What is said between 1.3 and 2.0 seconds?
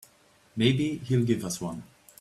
us one.